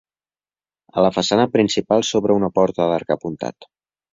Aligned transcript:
A 0.93 1.03
la 1.07 1.11
façana 1.17 1.45
principal 1.57 2.07
s'obre 2.09 2.39
una 2.41 2.53
porta 2.59 2.89
d'arc 2.93 3.17
apuntat. 3.19 3.71